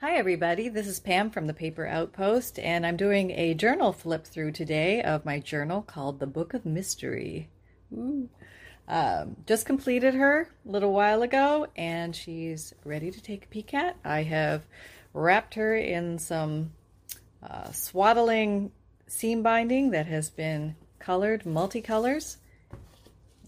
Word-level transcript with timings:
Hi, 0.00 0.14
everybody. 0.14 0.68
This 0.68 0.86
is 0.86 1.00
Pam 1.00 1.28
from 1.28 1.48
the 1.48 1.52
Paper 1.52 1.84
Outpost, 1.84 2.60
and 2.60 2.86
I'm 2.86 2.96
doing 2.96 3.32
a 3.32 3.52
journal 3.54 3.92
flip 3.92 4.24
through 4.24 4.52
today 4.52 5.02
of 5.02 5.24
my 5.24 5.40
journal 5.40 5.82
called 5.82 6.20
The 6.20 6.26
Book 6.28 6.54
of 6.54 6.64
Mystery. 6.64 7.48
Um, 7.92 9.36
just 9.44 9.66
completed 9.66 10.14
her 10.14 10.52
a 10.64 10.70
little 10.70 10.92
while 10.92 11.22
ago, 11.22 11.66
and 11.74 12.14
she's 12.14 12.72
ready 12.84 13.10
to 13.10 13.20
take 13.20 13.46
a 13.46 13.48
peek 13.48 13.74
at. 13.74 13.96
I 14.04 14.22
have 14.22 14.66
wrapped 15.14 15.54
her 15.54 15.74
in 15.74 16.20
some 16.20 16.74
uh, 17.42 17.72
swaddling 17.72 18.70
seam 19.08 19.42
binding 19.42 19.90
that 19.90 20.06
has 20.06 20.30
been 20.30 20.76
colored 21.00 21.42
multicolors. 21.42 22.36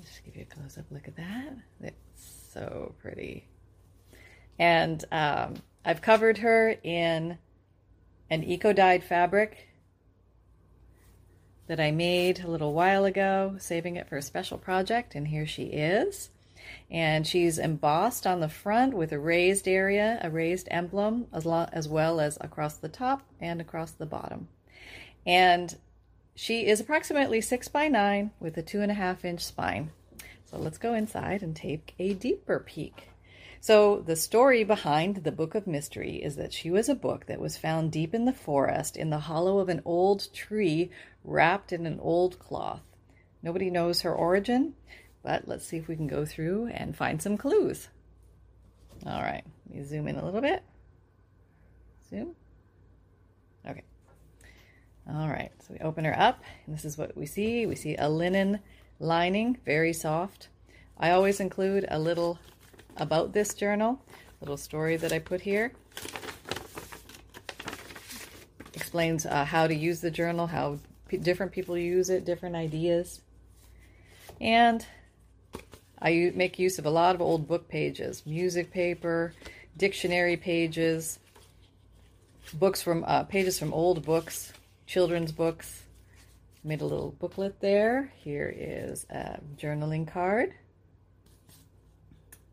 Just 0.00 0.24
give 0.24 0.34
you 0.34 0.46
a 0.50 0.54
close 0.54 0.78
up 0.78 0.86
look 0.90 1.08
at 1.08 1.16
that. 1.16 1.58
It's 1.82 2.48
so 2.54 2.94
pretty. 3.02 3.46
And 4.58 5.04
um, 5.12 5.56
I've 5.84 6.02
covered 6.02 6.38
her 6.38 6.76
in 6.82 7.38
an 8.30 8.44
eco 8.44 8.72
dyed 8.72 9.02
fabric 9.02 9.68
that 11.66 11.80
I 11.80 11.90
made 11.90 12.40
a 12.40 12.50
little 12.50 12.72
while 12.72 13.04
ago, 13.04 13.56
saving 13.58 13.96
it 13.96 14.08
for 14.08 14.16
a 14.16 14.22
special 14.22 14.58
project, 14.58 15.14
and 15.14 15.28
here 15.28 15.46
she 15.46 15.64
is. 15.64 16.30
And 16.90 17.26
she's 17.26 17.58
embossed 17.58 18.26
on 18.26 18.40
the 18.40 18.48
front 18.48 18.94
with 18.94 19.12
a 19.12 19.18
raised 19.18 19.68
area, 19.68 20.18
a 20.22 20.30
raised 20.30 20.68
emblem, 20.70 21.26
as, 21.32 21.46
lo- 21.46 21.68
as 21.72 21.88
well 21.88 22.20
as 22.20 22.38
across 22.40 22.76
the 22.76 22.88
top 22.88 23.22
and 23.40 23.60
across 23.60 23.92
the 23.92 24.06
bottom. 24.06 24.48
And 25.26 25.76
she 26.34 26.66
is 26.66 26.80
approximately 26.80 27.40
six 27.40 27.68
by 27.68 27.88
nine 27.88 28.30
with 28.40 28.56
a 28.56 28.62
two 28.62 28.80
and 28.80 28.90
a 28.90 28.94
half 28.94 29.24
inch 29.24 29.44
spine. 29.44 29.90
So 30.50 30.56
let's 30.56 30.78
go 30.78 30.94
inside 30.94 31.42
and 31.42 31.54
take 31.54 31.94
a 31.98 32.14
deeper 32.14 32.60
peek. 32.60 33.08
So, 33.60 34.00
the 34.00 34.14
story 34.14 34.62
behind 34.62 35.16
the 35.16 35.32
Book 35.32 35.56
of 35.56 35.66
Mystery 35.66 36.16
is 36.16 36.36
that 36.36 36.52
she 36.52 36.70
was 36.70 36.88
a 36.88 36.94
book 36.94 37.26
that 37.26 37.40
was 37.40 37.56
found 37.56 37.90
deep 37.90 38.14
in 38.14 38.24
the 38.24 38.32
forest 38.32 38.96
in 38.96 39.10
the 39.10 39.18
hollow 39.18 39.58
of 39.58 39.68
an 39.68 39.82
old 39.84 40.32
tree 40.32 40.90
wrapped 41.24 41.72
in 41.72 41.84
an 41.84 41.98
old 42.00 42.38
cloth. 42.38 42.82
Nobody 43.42 43.68
knows 43.68 44.02
her 44.02 44.14
origin, 44.14 44.74
but 45.24 45.48
let's 45.48 45.66
see 45.66 45.76
if 45.76 45.88
we 45.88 45.96
can 45.96 46.06
go 46.06 46.24
through 46.24 46.68
and 46.68 46.96
find 46.96 47.20
some 47.20 47.36
clues. 47.36 47.88
All 49.04 49.22
right, 49.22 49.44
let 49.66 49.76
me 49.76 49.84
zoom 49.84 50.06
in 50.06 50.16
a 50.16 50.24
little 50.24 50.40
bit. 50.40 50.62
Zoom. 52.08 52.34
Okay. 53.68 53.84
All 55.10 55.28
right, 55.28 55.50
so 55.66 55.74
we 55.74 55.80
open 55.80 56.04
her 56.04 56.18
up, 56.18 56.42
and 56.66 56.74
this 56.74 56.84
is 56.84 56.96
what 56.96 57.16
we 57.16 57.26
see. 57.26 57.66
We 57.66 57.74
see 57.74 57.96
a 57.96 58.08
linen 58.08 58.60
lining, 59.00 59.58
very 59.64 59.92
soft. 59.92 60.48
I 60.96 61.10
always 61.10 61.40
include 61.40 61.86
a 61.88 61.98
little 61.98 62.38
about 62.98 63.32
this 63.32 63.54
journal, 63.54 64.00
little 64.40 64.56
story 64.56 64.96
that 64.96 65.12
I 65.12 65.18
put 65.18 65.40
here. 65.40 65.72
Explains 68.74 69.26
uh, 69.26 69.44
how 69.44 69.66
to 69.66 69.74
use 69.74 70.00
the 70.00 70.10
journal, 70.10 70.46
how 70.46 70.78
different 71.08 71.52
people 71.52 71.76
use 71.76 72.10
it, 72.10 72.24
different 72.24 72.56
ideas. 72.56 73.20
And 74.40 74.84
I 76.00 76.32
make 76.34 76.58
use 76.58 76.78
of 76.78 76.86
a 76.86 76.90
lot 76.90 77.14
of 77.14 77.20
old 77.20 77.48
book 77.48 77.68
pages, 77.68 78.24
music 78.24 78.70
paper, 78.70 79.34
dictionary 79.76 80.36
pages, 80.36 81.18
books 82.54 82.82
from 82.82 83.04
uh, 83.06 83.24
pages 83.24 83.58
from 83.58 83.74
old 83.74 84.04
books, 84.04 84.52
children's 84.86 85.32
books. 85.32 85.82
Made 86.64 86.80
a 86.80 86.86
little 86.86 87.12
booklet 87.18 87.60
there. 87.60 88.12
Here 88.16 88.52
is 88.54 89.06
a 89.10 89.38
journaling 89.56 90.06
card 90.06 90.54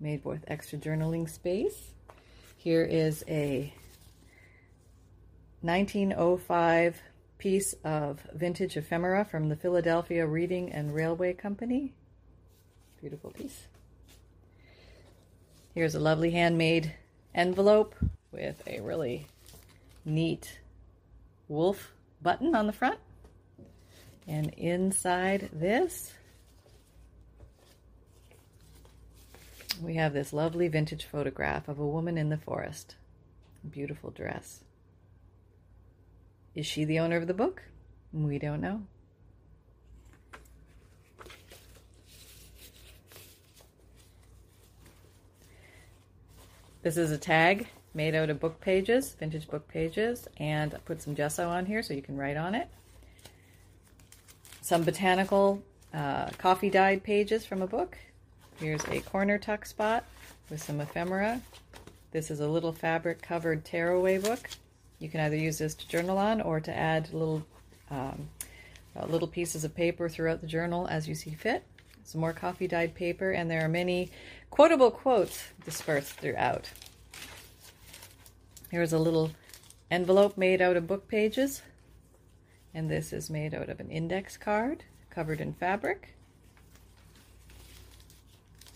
made 0.00 0.24
with 0.24 0.44
extra 0.48 0.78
journaling 0.78 1.28
space. 1.28 1.92
Here 2.56 2.82
is 2.82 3.22
a 3.28 3.72
1905 5.60 7.00
piece 7.38 7.74
of 7.84 8.20
vintage 8.34 8.76
ephemera 8.76 9.24
from 9.24 9.48
the 9.48 9.56
Philadelphia 9.56 10.26
Reading 10.26 10.72
and 10.72 10.94
Railway 10.94 11.34
Company. 11.34 11.92
Beautiful 13.00 13.30
piece. 13.30 13.66
Here's 15.74 15.94
a 15.94 16.00
lovely 16.00 16.30
handmade 16.30 16.94
envelope 17.34 17.94
with 18.32 18.62
a 18.66 18.80
really 18.80 19.26
neat 20.04 20.58
wolf 21.48 21.92
button 22.22 22.54
on 22.54 22.66
the 22.66 22.72
front. 22.72 22.98
And 24.26 24.52
inside 24.54 25.50
this, 25.52 26.12
we 29.82 29.94
have 29.94 30.12
this 30.12 30.32
lovely 30.32 30.68
vintage 30.68 31.04
photograph 31.04 31.68
of 31.68 31.78
a 31.78 31.86
woman 31.86 32.18
in 32.18 32.28
the 32.28 32.36
forest. 32.36 32.96
Beautiful 33.68 34.10
dress. 34.10 34.64
Is 36.54 36.66
she 36.66 36.84
the 36.84 36.98
owner 36.98 37.16
of 37.16 37.26
the 37.26 37.34
book? 37.34 37.62
We 38.12 38.38
don't 38.38 38.60
know. 38.60 38.82
This 46.82 46.96
is 46.96 47.10
a 47.10 47.18
tag 47.18 47.68
made 47.92 48.14
out 48.14 48.30
of 48.30 48.40
book 48.40 48.60
pages, 48.60 49.14
vintage 49.14 49.48
book 49.48 49.68
pages, 49.68 50.26
and 50.38 50.74
I 50.74 50.78
put 50.78 51.02
some 51.02 51.14
gesso 51.14 51.48
on 51.48 51.66
here 51.66 51.82
so 51.82 51.92
you 51.92 52.02
can 52.02 52.16
write 52.16 52.36
on 52.36 52.54
it. 52.54 52.68
Some 54.62 54.84
botanical 54.84 55.62
uh, 55.92 56.30
coffee 56.38 56.70
dyed 56.70 57.02
pages 57.02 57.44
from 57.44 57.60
a 57.60 57.66
book. 57.66 57.98
Here's 58.60 58.84
a 58.88 59.00
corner 59.00 59.38
tuck 59.38 59.64
spot 59.64 60.04
with 60.50 60.62
some 60.62 60.82
ephemera. 60.82 61.40
This 62.10 62.30
is 62.30 62.40
a 62.40 62.46
little 62.46 62.74
fabric 62.74 63.22
covered 63.22 63.64
tearaway 63.64 64.18
book. 64.18 64.50
You 64.98 65.08
can 65.08 65.20
either 65.20 65.36
use 65.36 65.56
this 65.56 65.74
to 65.76 65.88
journal 65.88 66.18
on 66.18 66.42
or 66.42 66.60
to 66.60 66.76
add 66.76 67.10
little 67.10 67.42
um, 67.90 68.28
uh, 68.94 69.06
little 69.06 69.28
pieces 69.28 69.64
of 69.64 69.74
paper 69.74 70.10
throughout 70.10 70.42
the 70.42 70.46
journal 70.46 70.86
as 70.88 71.08
you 71.08 71.14
see 71.14 71.30
fit. 71.30 71.64
Some 72.04 72.20
more 72.20 72.34
coffee 72.34 72.68
dyed 72.68 72.94
paper, 72.94 73.30
and 73.30 73.50
there 73.50 73.64
are 73.64 73.68
many 73.68 74.10
quotable 74.50 74.90
quotes 74.90 75.42
dispersed 75.64 76.12
throughout. 76.12 76.68
Here's 78.70 78.92
a 78.92 78.98
little 78.98 79.30
envelope 79.90 80.36
made 80.36 80.60
out 80.60 80.76
of 80.76 80.86
book 80.86 81.08
pages, 81.08 81.62
and 82.74 82.90
this 82.90 83.14
is 83.14 83.30
made 83.30 83.54
out 83.54 83.70
of 83.70 83.80
an 83.80 83.88
index 83.88 84.36
card 84.36 84.84
covered 85.08 85.40
in 85.40 85.54
fabric. 85.54 86.14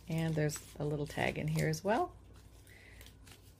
And 0.09 0.35
there's 0.35 0.59
a 0.79 0.85
little 0.85 1.07
tag 1.07 1.39
in 1.39 1.49
here 1.49 1.69
as 1.69 1.83
well. 1.83 2.13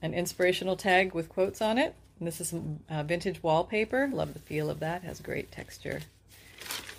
An 0.01 0.13
inspirational 0.13 0.75
tag 0.75 1.13
with 1.13 1.29
quotes 1.29 1.61
on 1.61 1.77
it. 1.77 1.95
And 2.19 2.27
this 2.27 2.39
is 2.39 2.53
uh, 2.89 3.03
vintage 3.03 3.41
wallpaper. 3.43 4.09
Love 4.11 4.33
the 4.33 4.39
feel 4.39 4.69
of 4.69 4.79
that. 4.79 5.03
Has 5.03 5.19
great 5.19 5.51
texture. 5.51 6.01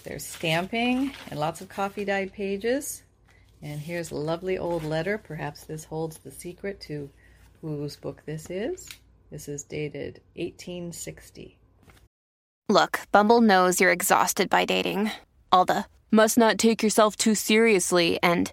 There's 0.05 0.25
stamping 0.25 1.13
and 1.31 1.41
lots 1.41 1.61
of 1.61 1.69
coffee 1.69 2.05
dyed 2.05 2.33
pages. 2.33 3.03
And 3.63 3.81
here's 3.81 4.11
a 4.11 4.17
lovely 4.17 4.59
old 4.59 4.85
letter. 4.85 5.19
Perhaps 5.19 5.65
this 5.65 5.85
holds 5.85 6.19
the 6.19 6.31
secret 6.31 6.81
to 6.83 7.11
whose 7.61 7.97
book 7.97 8.23
this 8.27 8.51
is. 8.51 8.89
This 9.31 9.49
is 9.49 9.65
dated 9.65 10.21
1860. 10.35 11.57
Look, 12.69 13.01
Bumble 13.13 13.41
knows 13.41 13.81
you're 13.81 13.91
exhausted 13.91 14.51
by 14.51 14.65
dating. 14.65 15.11
All 15.51 15.65
the 15.65 15.87
must 16.11 16.39
not 16.39 16.59
take 16.59 16.83
yourself 16.83 17.17
too 17.17 17.35
seriously 17.35 18.19
and 18.23 18.53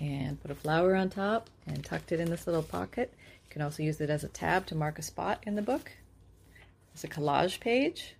and 0.00 0.40
put 0.40 0.50
a 0.50 0.54
flower 0.54 0.94
on 0.94 1.10
top 1.10 1.48
and 1.66 1.84
tucked 1.84 2.12
it 2.12 2.20
in 2.20 2.30
this 2.30 2.46
little 2.46 2.62
pocket. 2.62 3.12
You 3.44 3.50
can 3.50 3.62
also 3.62 3.82
use 3.82 4.00
it 4.00 4.10
as 4.10 4.24
a 4.24 4.28
tab 4.28 4.66
to 4.66 4.74
mark 4.74 4.98
a 4.98 5.02
spot 5.02 5.42
in 5.46 5.54
the 5.54 5.62
book. 5.62 5.92
It's 6.94 7.04
a 7.04 7.08
collage 7.08 7.60
page. 7.60 8.14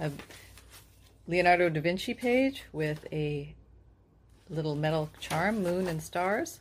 A 0.00 0.10
Leonardo 1.26 1.68
da 1.68 1.80
Vinci 1.80 2.14
page 2.14 2.64
with 2.72 3.06
a 3.12 3.54
little 4.48 4.76
metal 4.76 5.10
charm, 5.20 5.62
moon 5.62 5.88
and 5.88 6.02
stars. 6.02 6.60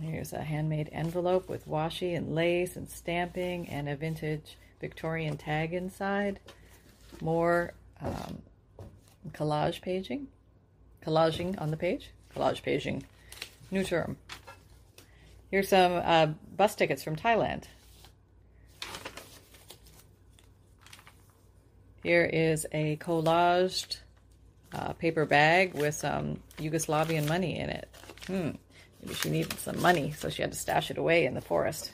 Here's 0.00 0.32
a 0.32 0.42
handmade 0.42 0.90
envelope 0.92 1.48
with 1.48 1.68
washi 1.68 2.16
and 2.16 2.34
lace 2.34 2.76
and 2.76 2.88
stamping 2.88 3.68
and 3.68 3.88
a 3.88 3.96
vintage 3.96 4.56
Victorian 4.80 5.36
tag 5.36 5.72
inside. 5.72 6.40
More 7.20 7.72
um, 8.00 8.42
collage 9.32 9.80
paging, 9.80 10.28
collaging 11.04 11.60
on 11.60 11.70
the 11.70 11.76
page, 11.76 12.10
collage 12.34 12.62
paging, 12.62 13.04
new 13.70 13.84
term. 13.84 14.16
Here's 15.50 15.68
some 15.68 15.92
uh, 15.92 16.26
bus 16.56 16.74
tickets 16.74 17.02
from 17.02 17.16
Thailand. 17.16 17.64
Here 22.02 22.24
is 22.24 22.66
a 22.72 22.96
collaged 22.96 23.98
uh, 24.74 24.92
paper 24.94 25.24
bag 25.24 25.74
with 25.74 25.94
some 25.94 26.40
Yugoslavian 26.58 27.26
money 27.28 27.58
in 27.58 27.70
it. 27.70 27.88
Hmm. 28.26 28.50
Maybe 29.00 29.14
she 29.14 29.30
needed 29.30 29.58
some 29.58 29.80
money, 29.80 30.12
so 30.12 30.28
she 30.28 30.42
had 30.42 30.52
to 30.52 30.58
stash 30.58 30.90
it 30.90 30.98
away 30.98 31.24
in 31.24 31.34
the 31.34 31.40
forest. 31.40 31.92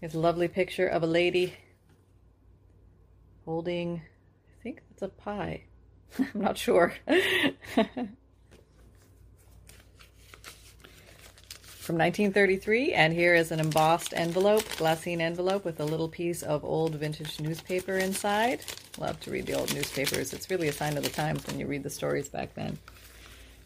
Here's 0.00 0.14
a 0.14 0.18
lovely 0.18 0.48
picture 0.48 0.86
of 0.86 1.02
a 1.02 1.06
lady 1.06 1.54
holding, 3.50 4.00
I 4.00 4.62
think 4.62 4.80
it's 4.92 5.02
a 5.02 5.08
pie. 5.08 5.64
I'm 6.18 6.40
not 6.40 6.56
sure. 6.56 6.94
From 11.80 11.98
1933, 11.98 12.92
and 12.92 13.12
here 13.12 13.34
is 13.34 13.50
an 13.50 13.58
embossed 13.58 14.14
envelope, 14.14 14.62
glassine 14.76 15.20
envelope 15.20 15.64
with 15.64 15.80
a 15.80 15.84
little 15.84 16.08
piece 16.08 16.44
of 16.44 16.64
old 16.64 16.94
vintage 16.94 17.40
newspaper 17.40 17.94
inside. 17.94 18.60
Love 18.98 19.18
to 19.18 19.32
read 19.32 19.46
the 19.46 19.54
old 19.54 19.74
newspapers. 19.74 20.32
It's 20.32 20.48
really 20.48 20.68
a 20.68 20.72
sign 20.72 20.96
of 20.96 21.02
the 21.02 21.10
times 21.10 21.44
when 21.48 21.58
you 21.58 21.66
read 21.66 21.82
the 21.82 21.90
stories 21.90 22.28
back 22.28 22.54
then. 22.54 22.78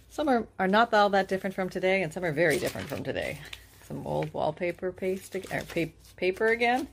Some 0.08 0.30
are, 0.30 0.46
are 0.58 0.68
not 0.68 0.94
all 0.94 1.10
that 1.10 1.28
different 1.28 1.54
from 1.54 1.68
today, 1.68 2.00
and 2.00 2.10
some 2.10 2.24
are 2.24 2.32
very 2.32 2.58
different 2.58 2.88
from 2.88 3.04
today. 3.04 3.38
Some 3.86 4.06
old 4.06 4.32
wallpaper 4.32 4.92
paste, 4.92 5.36
or 5.36 5.42
pa- 5.74 5.92
paper 6.16 6.46
again. 6.46 6.88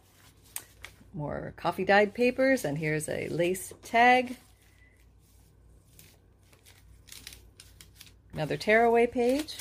More 1.14 1.54
coffee 1.58 1.84
dyed 1.84 2.14
papers, 2.14 2.64
and 2.64 2.78
here's 2.78 3.10
a 3.10 3.28
lace 3.28 3.74
tag. 3.84 4.38
Another 8.34 8.56
tearaway 8.56 9.08
page. 9.08 9.58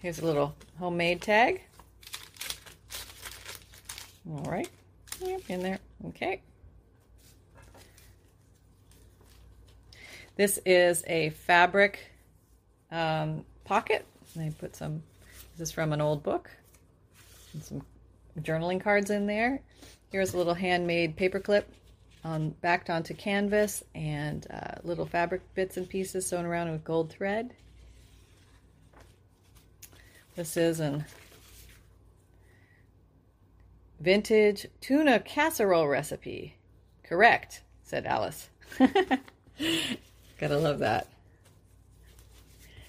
Here's 0.00 0.18
a 0.18 0.24
little 0.24 0.54
homemade 0.78 1.20
tag. 1.20 1.60
All 4.30 4.44
right, 4.44 4.68
yep, 5.20 5.42
in 5.48 5.62
there. 5.62 5.78
Okay. 6.08 6.40
This 10.36 10.58
is 10.64 11.04
a 11.06 11.30
fabric 11.30 11.98
um, 12.90 13.44
pocket. 13.64 14.06
I 14.38 14.52
put 14.58 14.74
some, 14.74 15.02
this 15.58 15.68
is 15.68 15.72
from 15.72 15.92
an 15.92 16.00
old 16.00 16.22
book, 16.22 16.50
and 17.52 17.62
some 17.62 17.82
journaling 18.40 18.80
cards 18.80 19.10
in 19.10 19.26
there. 19.26 19.60
Here's 20.10 20.34
a 20.34 20.36
little 20.36 20.54
handmade 20.54 21.16
paper 21.16 21.40
clip 21.40 21.72
on, 22.24 22.50
backed 22.60 22.90
onto 22.90 23.14
canvas 23.14 23.82
and 23.94 24.46
uh, 24.50 24.76
little 24.82 25.06
fabric 25.06 25.42
bits 25.54 25.76
and 25.76 25.88
pieces 25.88 26.26
sewn 26.26 26.44
around 26.44 26.70
with 26.70 26.84
gold 26.84 27.10
thread. 27.10 27.54
This 30.36 30.56
is 30.56 30.80
an 30.80 31.04
vintage 34.00 34.66
tuna 34.80 35.20
casserole 35.20 35.86
recipe. 35.86 36.56
Correct, 37.04 37.62
said 37.82 38.06
Alice. 38.06 38.48
Gotta 40.38 40.56
love 40.56 40.78
that. 40.80 41.06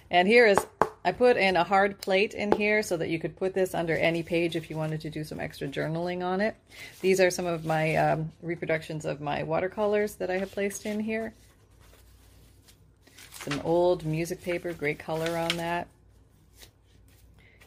And 0.10 0.28
here 0.28 0.46
is, 0.46 0.60
I 1.06 1.12
put 1.12 1.36
in 1.36 1.58
a 1.58 1.66
hard 1.66 2.00
plate 2.00 2.34
in 2.34 2.54
here 2.54 2.82
so 2.82 2.96
that 2.96 3.10
you 3.10 3.20
could 3.20 3.36
put 3.36 3.54
this 3.54 3.76
under 3.76 3.96
any 3.96 4.24
page 4.24 4.56
if 4.56 4.70
you 4.70 4.78
wanted 4.78 5.02
to 5.02 5.10
do 5.10 5.26
some 5.26 5.40
extra 5.40 5.68
journaling 5.68 6.24
on 6.24 6.40
it. 6.40 6.56
These 7.02 7.20
are 7.20 7.30
some 7.30 7.46
of 7.46 7.66
my 7.66 7.96
um, 7.98 8.32
reproductions 8.42 9.04
of 9.04 9.20
my 9.20 9.44
watercolors 9.44 10.16
that 10.16 10.32
I 10.32 10.38
have 10.38 10.52
placed 10.52 10.86
in 10.86 11.02
here. 11.02 11.34
Some 13.42 13.60
old 13.66 14.06
music 14.06 14.42
paper, 14.42 14.72
great 14.72 15.00
color 15.00 15.38
on 15.38 15.58
that. 15.58 15.88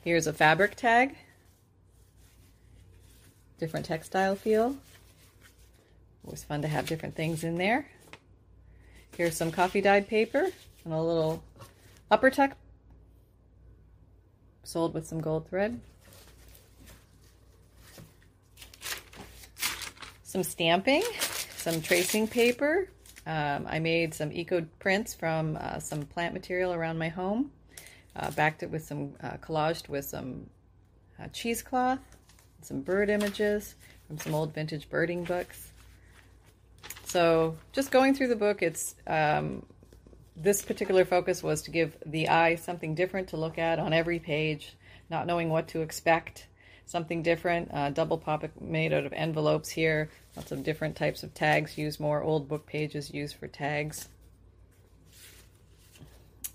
Here's 0.03 0.27
a 0.27 0.33
fabric 0.33 0.75
tag. 0.75 1.17
Different 3.59 3.85
textile 3.85 4.37
feel. 4.37 4.77
Always 6.25 6.45
fun 6.45 6.63
to 6.63 6.69
have 6.69 6.87
different 6.87 7.15
things 7.15 7.45
in 7.45 7.57
there. 7.57 7.87
Here's 9.15 9.37
some 9.37 9.51
coffee 9.51 9.83
dyed 9.83 10.09
paper 10.09 10.49
and 10.85 10.95
a 10.95 11.03
little 11.03 11.43
upper 12.11 12.31
tuck 12.31 12.57
sold 14.67 14.95
with 14.95 15.07
some 15.07 15.21
gold 15.21 15.49
thread. 15.49 15.81
Some 20.23 20.43
stamping, 20.43 21.03
some 21.57 21.81
tracing 21.81 22.29
paper. 22.29 22.89
Um, 23.27 23.67
I 23.69 23.79
made 23.79 24.13
some 24.15 24.33
eco 24.33 24.67
prints 24.79 25.15
from 25.15 25.57
uh, 25.61 25.79
some 25.79 26.03
plant 26.03 26.35
material 26.35 26.73
around 26.73 26.99
my 26.99 27.09
home. 27.09 27.51
Uh, 28.15 28.31
backed 28.31 28.63
it 28.63 28.71
with 28.71 28.85
some 28.85 29.15
uh, 29.23 29.37
collaged 29.43 29.89
with 29.89 30.05
some 30.05 30.49
uh, 31.21 31.29
cheesecloth, 31.33 32.01
some 32.63 32.81
bird 32.81 33.11
images 33.11 33.75
from 34.07 34.19
some 34.19 34.35
old 34.35 34.55
vintage 34.55 34.89
birding 34.89 35.25
books. 35.25 35.71
So 37.05 37.57
just 37.73 37.91
going 37.91 38.15
through 38.15 38.29
the 38.29 38.37
book, 38.37 38.63
it's 38.63 38.95
um, 39.07 39.65
this 40.37 40.63
particular 40.63 41.05
focus 41.05 41.43
was 41.43 41.63
to 41.63 41.71
give 41.71 41.97
the 42.05 42.29
eye 42.29 42.57
something 42.57 42.95
different 42.95 43.29
to 43.29 43.39
look 43.39 43.59
at 43.59 43.79
on 43.79 43.93
every 43.93 44.19
page, 44.19 44.77
not 45.09 45.27
knowing 45.27 45.49
what 45.49 45.69
to 45.69 45.81
expect. 45.81 46.47
Something 46.85 47.23
different, 47.23 47.71
uh, 47.73 47.91
double 47.91 48.19
pocket 48.19 48.61
made 48.61 48.93
out 48.93 49.07
of 49.07 49.13
envelopes 49.13 49.71
here. 49.71 50.11
Lots 50.37 50.53
of 50.53 50.63
different 50.63 50.95
types 50.95 51.25
of 51.25 51.35
tags. 51.35 51.77
Use 51.77 51.99
more 51.99 52.23
old 52.23 52.49
book 52.49 52.67
pages 52.67 53.13
used 53.13 53.35
for 53.37 53.49
tags. 53.49 54.09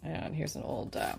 And 0.04 0.34
here's 0.34 0.56
an 0.56 0.64
old 0.64 0.96
uh, 0.96 1.16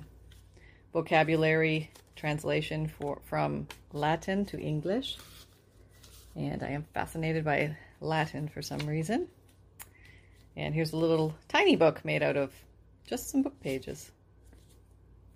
vocabulary 0.93 1.91
translation 2.17 2.87
for 2.87 3.21
from 3.25 3.69
Latin 3.93 4.47
to 4.47 4.59
English. 4.59 5.19
And 6.35 6.63
I 6.63 6.69
am 6.69 6.87
fascinated 6.95 7.45
by 7.45 7.77
Latin 8.01 8.49
for 8.49 8.63
some 8.63 8.87
reason. 8.87 9.29
And 10.57 10.75
here's 10.75 10.93
a 10.93 10.97
little 10.97 11.35
tiny 11.49 11.77
book 11.77 12.05
made 12.05 12.23
out 12.23 12.37
of 12.37 12.53
just 13.07 13.31
some 13.31 13.43
book 13.43 13.61
pages. 13.61 14.11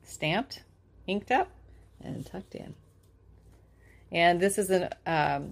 Stamped, 0.02 0.62
inked 1.06 1.30
up, 1.30 1.50
and 2.02 2.24
tucked 2.24 2.54
in. 2.54 2.74
And 4.12 4.40
this 4.40 4.58
is 4.58 4.70
an 4.70 4.88
um, 5.06 5.44